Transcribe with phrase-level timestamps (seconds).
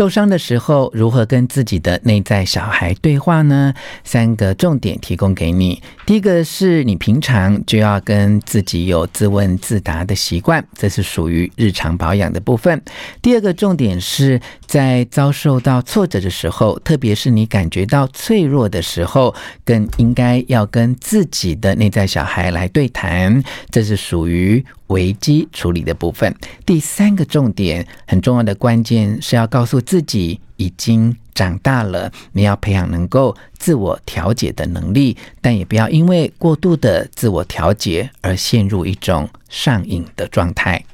[0.00, 3.74] 受伤的时候，如何跟自己的内在小孩对话呢？
[4.02, 5.82] 三个重点提供给你。
[6.06, 12.80] 第一个是你平常就要跟自己有自问自答的习惯，这是属于日常保养的部分。
[13.20, 19.34] 第二个重点是在遭受到挫折的时候，特别是你感觉到脆弱的时候，
[19.66, 24.64] 更应该要跟自己的内在小孩来对谈，这是属于。
[24.90, 26.34] 危机处理的部分，
[26.66, 40.84] 第三个重点很重要的关键是要告诉自己已经长大了，你要培养能够自我调节的能力，但也不要因为过度的自我调节而陷入一种上瘾的状态。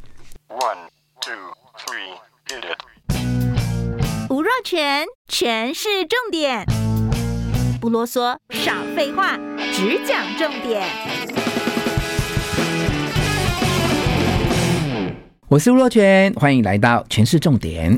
[0.48, 0.88] One,
[1.20, 1.33] two,
[1.84, 2.16] three,
[2.48, 4.31] hit it.
[4.31, 6.66] 吴若全，全是重点，
[7.81, 9.38] 不啰嗦，少废话，
[9.72, 11.45] 只讲重点。
[15.48, 17.97] 我是吴若权，欢迎来到全市重点。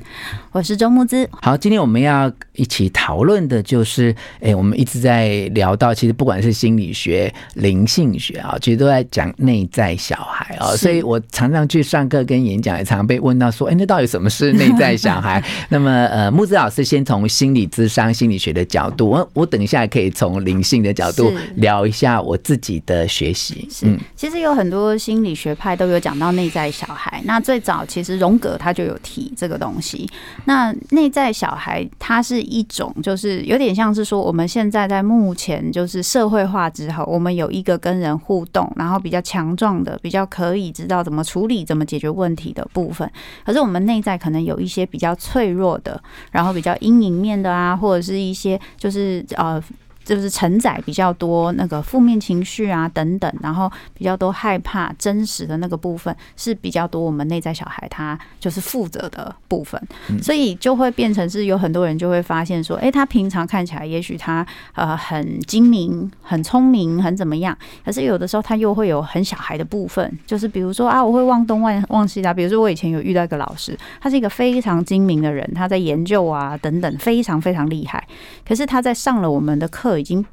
[0.53, 1.27] 我是周木之。
[1.41, 10.77] 好，今天我们要一起讨论的就是，哎，我们一直在聊到，其实不管是心理学、灵性学啊，其实都在讲内在小孩啊。
[10.77, 15.43] 所以我常常去上课跟演讲，也常常被问到说，哎，那到底什么是内在小孩？
[15.71, 23.67] 那么，呃，木之老师先从心理智商、心理学的角度，我我等一下可以从灵性的角度聊一下我自己的学习。
[23.85, 27.23] 嗯，其实有很多心理学派都有讲到内在小孩。
[27.25, 30.09] 那最早其实荣格他就有提这个东西。
[30.45, 43.11] 那内在小孩，它是一种，就是有点像是说，我们现在在目前就是社会化之后，我们有一个跟人互动，然后比较强壮的，比较可以知道怎么处理、怎么解决问题的部分。
[43.45, 46.01] 可是我们内在可能有一些比较脆弱的，
[46.31, 49.63] 然后比较阴影面的啊，或者是一些就是呃。
[50.09, 59.79] 就是承载比较多那个负面情绪啊等等，然后比较多害怕真实的那个部分是比较多我们内在小孩他就是负责的部分，
[60.23, 67.55] 所以就会变成是有很多人就会发现说，诶，他平常看起来也许他呃很精明、很聪明、很怎么样，
[67.85, 78.03] 可是有的时候他又会有很小孩的部分，就是比如说啊，我会忘东忘忘西的，比如说我以前有遇到一个老师，他是一个非常精明的人，他在研究啊等等非常非常厉害，
[78.49, 79.98] 可是他在上了我们的课。
[79.99, 80.25] 已经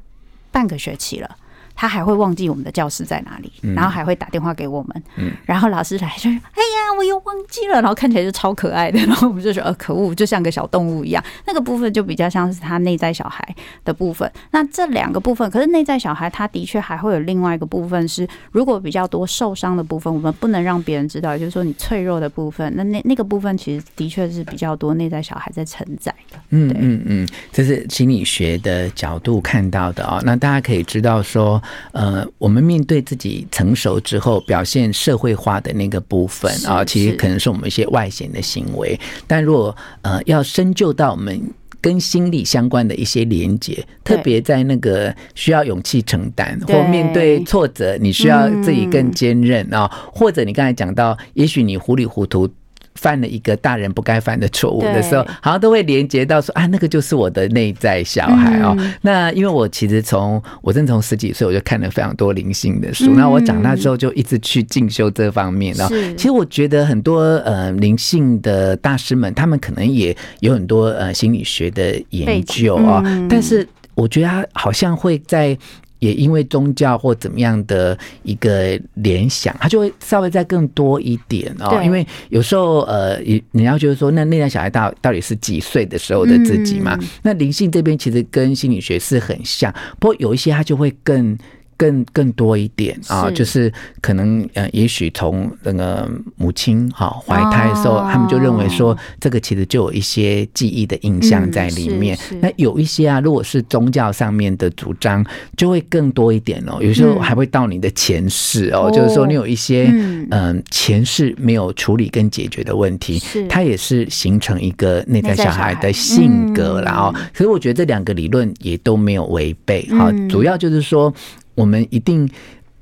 [0.50, 1.36] 半个学期了。
[1.78, 5.02] 他还会忘记我们的教室在哪里，然后还会打电话给我们，
[5.44, 14.30] 然后老师来就说：“哎呀，我又忘记了。”然后看起来就超可爱的，然后我们就说：“呃，可恶，就像个小动物一样。”那个部分就比较像是他内在小孩的部分。
[14.50, 26.38] 那这两个部分，可是内在小孩他的确还会有另外一个部分是，如果比较多受伤的部分，我们不能让别人知道，也就是说你脆弱的部分，那那那个部分其实的确是比较多内在小孩在承载的。
[26.50, 30.20] 嗯嗯嗯，这是心理学的角度看到的哦。
[30.24, 31.62] 那大家可以知道说。
[31.92, 38.98] 呃，我们面对自己成熟之后表现社会化的那个部分啊，其实可能是我们一些外显的行为。
[39.26, 41.40] 但如果呃要深究到我们
[41.80, 52.48] 跟心理相关的一些连接，特别在那个需要勇气承担或面对挫折，你需要自己更坚韧啊，或者你刚才讲到，也许你糊里糊涂。
[52.96, 58.74] 犯了一个大人不该犯的错误的时候，好像都会连接到说啊，那个就是我的内在小孩哦。
[58.78, 65.74] 嗯、那因为我其实从我真从十几岁我就看了非常多灵性的书，那、嗯、我长大之后就一直去进修这方面。
[65.76, 75.56] 然后其实我觉得很多呃灵性的大师们，他们可能也有很多呃心理学的研究啊、哦，嗯、但是我觉得他好像会在。
[76.06, 81.80] 也因为宗教或怎么样的一个联想，他就会稍微再更多一点哦。
[81.82, 86.96] 因为有时候呃，你你要觉得说，那那个小孩到到底是几岁的时候的自己嘛？
[87.00, 91.36] 嗯、那灵性这边其实跟心理学是很像，不过有一些他就会更。
[91.76, 102.18] 更更多一点啊，就是可能呃，也许从那个母亲哈怀胎的时候，他们就认为说这个其实就有一些记忆的印象在里面。
[102.40, 105.24] 那有一些啊，如果是宗教上面的主张，
[105.56, 106.78] 就会更多一点哦。
[106.80, 109.86] 有时候还会到你的前世哦，就是说你有一些
[110.30, 117.14] 嗯前世没有处理跟解决的问题，它也是形成一个内在小孩的性格了哦。
[117.34, 121.12] 所以我觉得这两个理论也都没有违背哈，主要就是说。
[121.56, 122.30] 我们一定，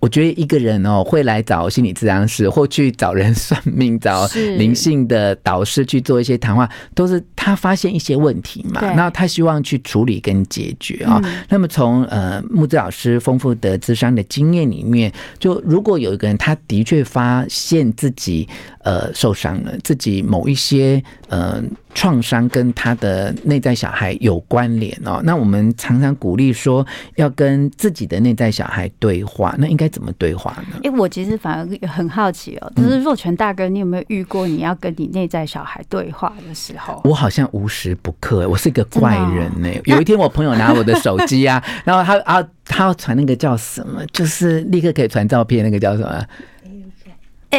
[0.01, 4.27] 我觉得一个人哦，会来找心理治疗师，或去找人算命、找
[4.59, 11.19] 灵性的导师去做一些谈话，都是他发现一些问题嘛，然后他希望去处理跟解决啊。
[11.49, 18.47] 那么从呃木子老师丰富的咨商的经验里面，就如果有一个人他的确发现自己
[18.83, 21.63] 呃受伤了，自己某一些呃。
[21.95, 30.81] 创伤跟他的内在小孩有关联哦，那我们常常鼓励说要跟自己的内在小孩对话，那应该怎么对话呢？
[30.83, 37.01] 哎，我其实反而很好奇哦，就是若泉大哥，你有没有遇过你要跟你内在小孩对话的时候？
[37.05, 39.69] 我好像无时不刻，我是一个怪人呢。
[39.85, 46.23] 有一天我朋友拿我的手机啊， 然后他啊，他要传那个叫什么，就是立刻可以传照片，那个叫什么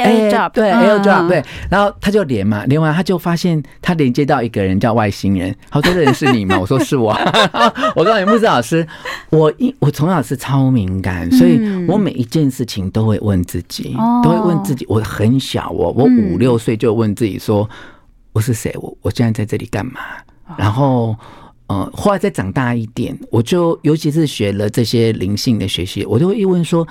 [0.04, 6.58] ？AirDrop 对 AirDrop 对，然后他就连嘛，连完他就发现他连接到一个人叫外星人，好多人是你吗？
[6.62, 7.12] 我说是我，
[7.96, 8.86] 我告诉你，慕姿老师，
[9.30, 14.86] 我一我从小是超敏感，所以我每一件事情都会问自己，都会问自己。
[14.90, 17.70] 我很小哦，我五六岁就问自己说，
[18.34, 18.76] 我是谁？
[18.80, 20.00] 我我现在在这里干嘛？
[20.58, 21.16] 然后，
[21.68, 26.88] 呃，后来再长大一点，我就尤其是学了这些灵性的学习，我就会一问说。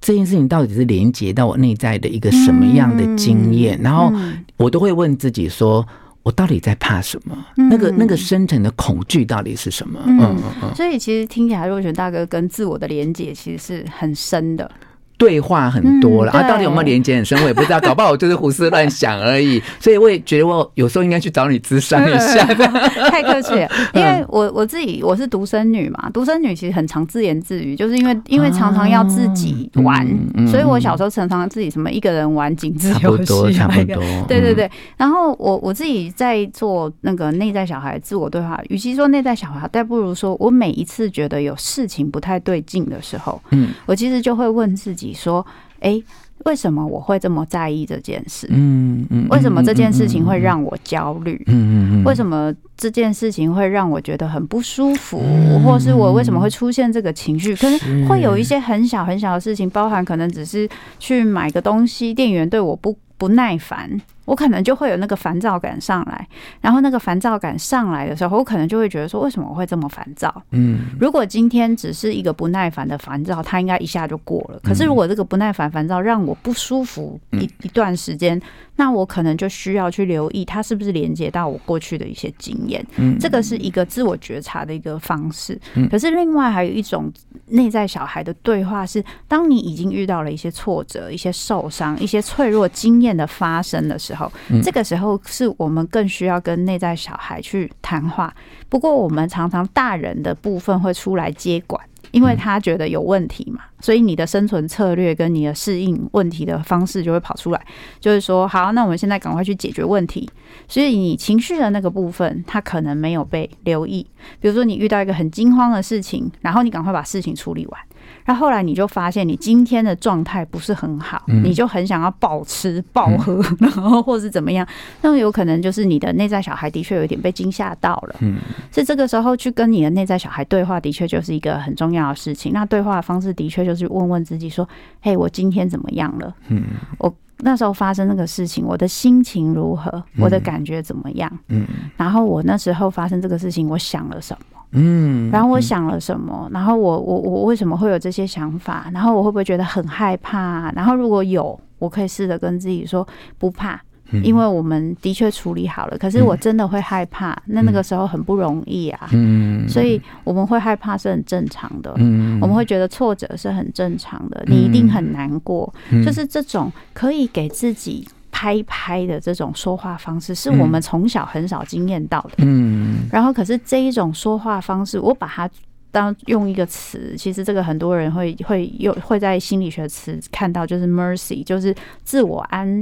[0.00, 3.78] 这件事情到底是连接到我内在的一个什么样的经验？
[3.80, 4.12] 嗯、然后
[4.56, 5.86] 我都会问自己说：
[6.22, 7.36] 我到底在怕什么？
[7.56, 10.00] 嗯、那个那个深层的恐惧到底是什么？
[10.06, 10.74] 嗯嗯嗯。
[10.74, 14.70] 所以其实听起来，若泉大哥跟自我的连接其实是很深的。
[15.18, 19.60] 对话很多了、嗯、啊，到底有没有连接很深，我也不知道，搞不好我就是胡思乱想而已。
[19.80, 22.46] 所以我也觉得我有时候应该去找你咨商一下。
[23.10, 30.06] 太客气了，因为我我自己我是独生女嘛，独生女其实很常自言自语，就是因为因为常常要自己玩，
[30.36, 34.00] 啊、所以我小时候常常自己什么一个人玩井字游戏，差不多。
[34.28, 45.07] 对对对，然后我我自己在做那个内在小孩自我对话，与其说内在小孩，倒不如说我每一次觉得有事情不太对劲的时候，嗯，我其实就会问自己。
[45.08, 45.44] 你说，
[45.80, 46.00] 哎，
[46.44, 48.46] 为什么我会这么在意这件事？
[48.50, 51.42] 嗯嗯，为什么这件事情会让我焦虑？
[51.46, 55.18] 嗯嗯，为什么这件事情会让我觉得很不舒服？
[55.64, 57.56] 或是我为什么会出现这个情绪？
[57.56, 60.68] 可能会有一些很小很小的事情，包含可能只是
[60.98, 63.98] 去买个东西，店员对我不不耐烦。
[64.28, 66.28] 我可能就会有那个烦躁感上来，
[66.60, 70.42] 然后那个烦躁感上来的时候，我可能就会觉得说，为什么我会这么烦躁？
[70.50, 74.60] 嗯，如果今天只是一个不耐烦的烦躁，它应该一下就过了。
[74.62, 78.38] 可是如果这个不耐烦烦躁让我不舒服一一段时间，
[78.76, 82.84] 那我可能就需要去留意它是不是连接到我过去的一些经验。
[82.96, 85.58] 嗯，这个是一个自我觉察的一个方式。
[85.90, 87.10] 可是另外还有一种
[87.46, 94.17] 内在小孩的对话是，当你已经遇到了一些挫折、一些受伤、一些脆弱经验的发生的时候。
[94.62, 98.34] 这个时候是我们更需要跟内在小孩去谈话。
[98.68, 107.60] 不过，我们常常大人的部分会出来接管，因为他觉得有问题嘛，所以你的生存策略跟你的适应问题的方式就会跑出来，
[107.98, 110.28] 就是说，好，那我们现在赶快去解决问题。
[110.66, 114.06] 所以，你情绪的那个部分，他可能没有被留意。
[114.40, 117.80] 比如说，你遇到一个很惊慌的事情，然后你赶快把事情处理完。
[118.28, 124.68] 那后来你就发现，你今天的状态不是很好，你就很想要暴吃暴喝， 然后或是怎么样？
[125.00, 128.16] 那么有可能就是你的内在小孩的确有一点被惊吓到了。
[128.20, 128.36] 嗯，
[128.70, 132.52] 所以这个时候去跟你的内在小孩对话，的确就是一个很重要的事情。
[132.52, 134.68] 那对话的方式的确就是问问自己说
[135.00, 136.34] ：“嘿，我今天怎么样了？
[136.48, 136.64] 嗯，
[136.98, 140.02] 我那时候发生那个事情，我的心情如何？
[140.18, 141.30] 我的感觉怎么样？
[141.48, 146.46] 嗯，然后我那时候发生这个事情，我想了什么？”嗯，然后我想了什么？
[146.52, 148.90] 然后我我我为什么会有这些想法？
[148.92, 150.70] 然后我会不会觉得很害怕？
[150.72, 153.06] 然后如果有，我可以试着跟自己说
[153.38, 155.98] 不怕，因为我们的确处理好了。
[155.98, 159.08] 可是我真的会害怕，那那个时候很不容易啊。
[159.12, 161.92] 嗯，所以我们会害怕是很正常的。
[161.96, 164.44] 嗯，我们会觉得挫折是很正常的。
[164.46, 165.72] 你一定很难过，
[166.04, 168.06] 就是这种可以给自己。
[168.30, 172.34] 拍拍的这种说话方式，是我们从小很少经验到的。
[172.36, 175.50] 嗯，然后可是这一种说话方式，我把它
[175.90, 181.74] 当用一个词，其实这个很多人会会有会在心理学词看到，就是 mercy，就是
[182.04, 182.80] 自我安。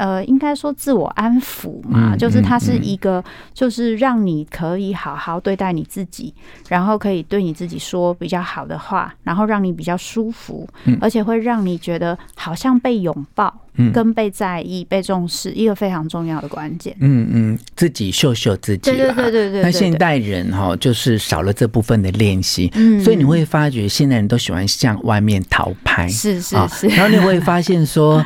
[0.00, 6.32] 呃，应该说自我安抚嘛，就是它是一个，就是让你可以好好对待你自己，
[6.70, 10.66] 然后可以对你自己说比较好的话，然后让你比较舒服，
[11.02, 13.54] 而且会让你觉得好像被拥抱，
[13.92, 16.96] 跟被在意、被重视，一个非常重要的关键。
[17.00, 19.62] 嗯嗯，自己秀秀自己，对对对对对。
[19.62, 22.72] 那现代人哈，就是少了这部分的练习，
[23.04, 28.24] 所以你会发觉现代人都喜欢向外面逃拍，是是是，然后你会发现说。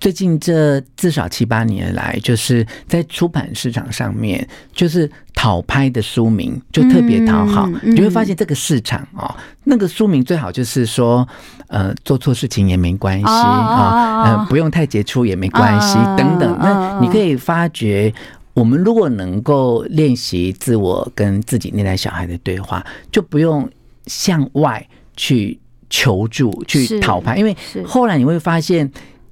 [0.00, 7.66] 最近这至少七八年来，就是在出版市场上面，就是讨拍的书名就特别讨好。
[7.66, 11.26] 嗯嗯、你会发现这个市场哦，那个书名最好就是说，
[11.66, 16.56] 呃，做错事情也没关系啊，呃，不用太杰出也没关系等等。
[16.60, 18.14] 那你可以发觉，
[18.54, 23.68] 我们如果能够练习自我跟自己内在小孩的对话，就不用
[24.06, 24.86] 向外
[25.16, 25.58] 去
[25.90, 28.88] 求助去讨拍，因为后来你会发现。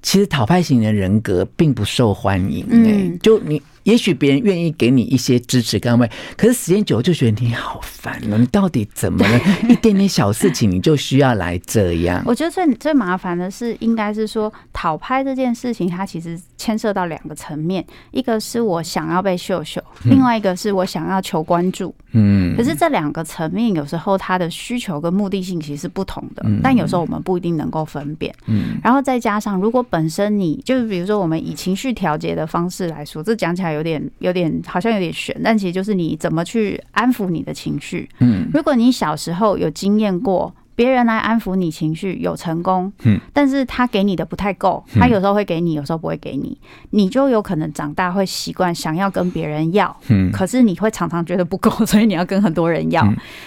[0.06, 3.60] 其实讨拍型的人格并不受欢迎，嗯，就你。
[3.86, 8.36] 也许别人愿意给你一些支持跟安慰，可是时间久了就觉得你好烦了。
[8.36, 9.40] 你到底怎么了？
[9.70, 12.20] 一点点小事情你就需要来这样？
[12.26, 21.94] 我觉得最最麻烦的是，应该是说讨拍这件事情，它其实牵涉到两个层面，一个是我想要被秀秀，另外一个是我想要求关注。
[22.18, 28.34] 嗯，可是这两个层面有时候它的需求跟目的性其实是不同的，但有时候我们不一定能够分辨。
[28.46, 33.75] 嗯，然后再加上如果本身你就是比如说我们以情绪调节的方式来说，这讲起来。
[33.76, 38.08] 有点有点好像有点悬，但其实就是你怎么去安抚你的情绪。
[38.18, 40.52] 嗯，如果你小时候有经验过。
[40.76, 46.56] 别人来安抚你情绪有成功，嗯，但是他给你的不太够，他有时候会给你，有时候不会给你，
[46.90, 53.02] 你就有可能长大会习惯想要跟别人要，嗯，可是你会常常觉得不够， 所以你要跟很多人要，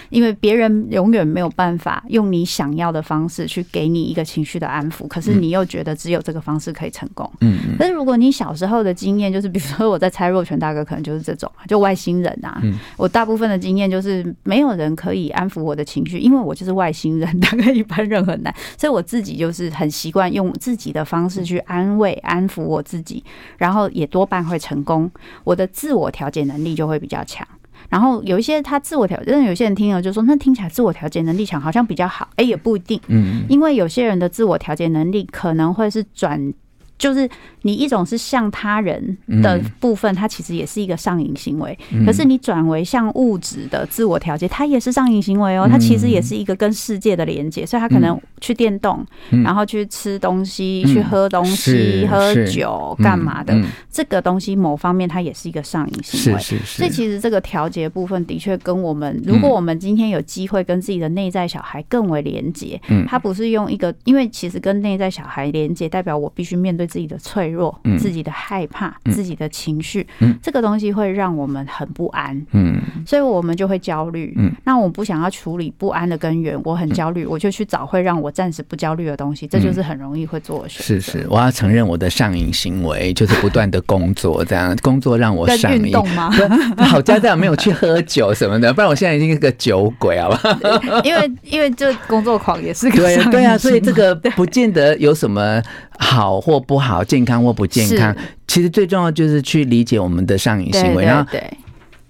[0.08, 12.60] 因为别人永远没有办法用你想要的方式去给你一个情绪的安抚，可是你又觉得只有这个方式可以成功，嗯，可是如果你小时候的经验就是，比如说我在猜若泉大哥可能就是这种，就外星人啊，
[12.96, 17.19] 我大部分的经验就是没有人可以安抚我的情绪，因为我就是外星人。
[17.20, 23.22] 人 大概一般人很难，所以我自己就是很习惯用自己的方式去安慰、安抚我自己，
[23.58, 25.08] 然后也多半会成功。
[25.44, 27.46] 我的自我调节能力就会比较强。
[27.88, 32.28] 然后有一些他自我调，有些人听了就说，那听起来自我调节能力强，好像比较好。
[32.36, 36.52] 哎，也不一定，嗯，因为有些人的自我调节能力可能会是转。
[37.00, 37.26] 就是
[37.62, 41.76] 你一种是向他人的部分，它其实也是一个上瘾行为。
[42.04, 45.66] 可是你转为向物质的自我调节，它也是上瘾行为哦。
[45.66, 49.02] 它其实也是一个跟世界的连接，所以他可能去电动，
[49.42, 53.58] 然后去吃东西，去喝东西、喝酒干嘛的。
[53.90, 56.38] 这个东西某方面它也是一个上瘾行为。
[56.38, 66.89] 所以其实这个调节部分的确跟我们，如果我们今天有机会跟自己的内在小孩更为连接，嗯它不是用一个，因为其实跟内在小孩连接，代表我必须面对。
[66.90, 70.36] 自己的脆弱，自己的害怕，自己的情绪，嗯。
[70.42, 80.82] 这个东西会让我们很不安，嗯，所以我们就会焦虑，嗯，那我不想要处理不安的根源，我很焦虑，我就去找会让我暂时不焦虑的东西，这就是很容易会做的事。
[80.82, 85.92] 是是，我要承认我的上瘾行为就是不断的工作，这样工作让我上瘾。
[86.16, 86.30] 吗？
[86.88, 90.58] 好家在没有去喝酒什么的，不然我现在已经是个酒鬼，好吧？
[91.04, 95.62] 因为因为这工作狂也是个对对啊，所以这个不见得有什么
[96.00, 98.16] 好或不好，健康或不健康，
[98.48, 101.30] 其实最重要就是去理解我们的上瘾行为，然后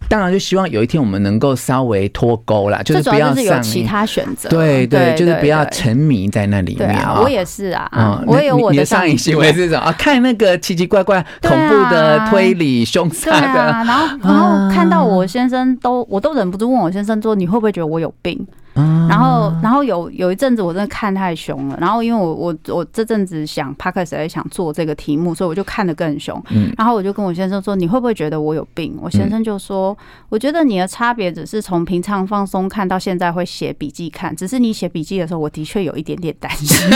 [0.09, 7.21] 当然就希望有一天我们能够稍微脱钩啦，就是不要上瘾，有其他选择，对对，就是不要沉迷在那里面啊。
[7.21, 21.77] 我也是啊，我也有我的上瘾行为是这种啊，看那个奇奇怪怪、恐怖的推理、凶杀的，然后然后看到我先生都，我都忍不住问我先生说：“你会不会觉得我有病？”然后，然后有有一阵子我真的看太凶了。
[21.81, 26.41] 然后因为我我我这阵子想 Podcast 也想做这个题目，所以我就看得更凶。
[26.79, 29.97] 然后我就跟我先生说：“你会不会觉得我有病？”我先生就说
[30.31, 36.89] ：“我觉得你的差别只是从平常放松看到现在会写笔记看，只是你写笔记的时候，我的确有一点点担心，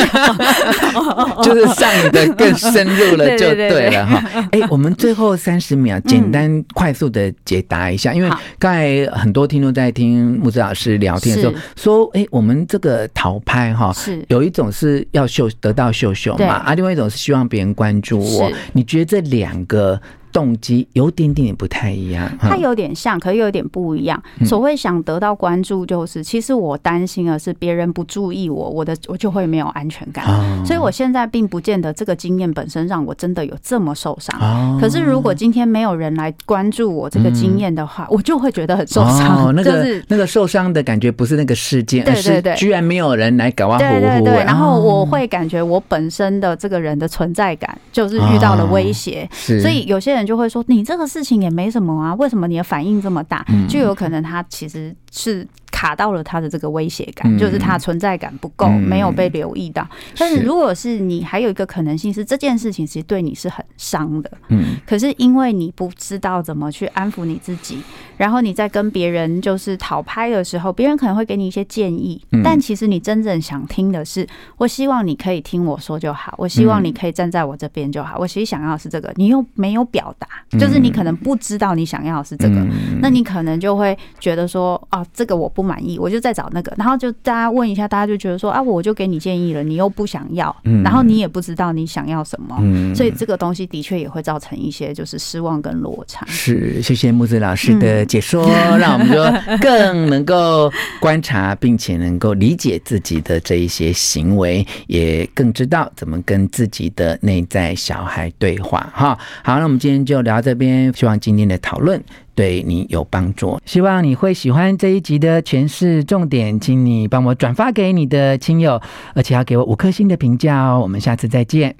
[1.42, 4.24] 就是上瘾的更深入了，就对了哈。
[4.52, 11.54] 哎，我们最后三十秒，简单快速的解答一下，因为刚才很多听众在听木子老师聊天的时候。
[11.76, 18.50] 说，哎，我们这个淘拍哈，是有一种是要秀得到秀秀嘛，啊，另外一种是希望别人关注我。
[18.73, 20.00] 你觉得这两个？
[20.34, 24.20] 动机有点点不太一样，它有点像，可是又有点不一样。
[24.44, 30.24] 所谓想得到关注，就是其实我担心的是别人不注意我，我的我就会没有安全感。
[30.66, 34.76] 所以我现在并不见得这个经验本身让我真的有这么受伤。
[34.80, 39.54] 可是如果今天没有人来关注我这个经验的话，我就会觉得很受伤。
[39.54, 43.78] 那个 那个受伤的感觉不是那个事件，对对居然没有人来搞啊！
[43.78, 49.28] 对对对，然后我会感觉我本身的这个人的存在感就是遇到了威胁。
[49.30, 50.23] 所以有些人。
[50.26, 53.44] 就会说，你这个事情也没什么啊，为什么你的反应这么大？
[53.68, 59.86] 就有可能他其实是卡到了他的这个威胁感，就是他存在感不够，没有被留意到。
[60.18, 67.78] 但是如果是你，还有一个可能性是这件事情其实对你是很伤的，嗯，可是因为你不知道怎么去安抚你自己，
[68.16, 78.16] 然后你在跟别人就是讨拍的时候，别人可能会给你一些建议，但其实你真正想听的是，我希望你可以听我说就好，我希望你可以站在我这边就好。
[78.18, 80.26] 我其实想要的是这个，你又没有表达，
[80.59, 82.66] 就是你可能不知道你想要的是这个，
[83.00, 92.56] 那你可能就会觉得说，啊，这个我不满意，我就再找那个，然后就大家问一下，大家就觉得说，啊，我就给你建议了，你又不想要，然后你也不知道你想要什么，
[92.94, 96.25] 所以这个东西的确也会造成一些就是失望跟落差。
[96.26, 98.46] 是，谢谢木子老师的解说，
[98.78, 99.23] 让我们就
[99.58, 108.90] 更能够观察，并且能够理解自己的这一些行为，也更知道怎么跟自己的内在小孩对话。
[108.94, 112.02] 哈，好，那我们今天就聊到这边，希望今天的讨论
[112.34, 118.80] 对你有帮助，希望你会喜欢这一集的诠释重点，请你帮我转发给你的亲友，
[119.14, 120.80] 而且要给我五颗星的评价哦。
[120.80, 121.75] 我们下次再见。